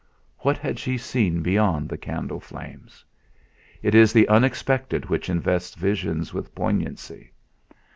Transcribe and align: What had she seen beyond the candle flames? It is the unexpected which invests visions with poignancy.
What 0.39 0.57
had 0.57 0.79
she 0.79 0.97
seen 0.97 1.43
beyond 1.43 1.87
the 1.87 1.95
candle 1.95 2.39
flames? 2.39 3.05
It 3.83 3.93
is 3.93 4.11
the 4.11 4.27
unexpected 4.29 5.05
which 5.05 5.29
invests 5.29 5.75
visions 5.75 6.33
with 6.33 6.55
poignancy. 6.55 7.31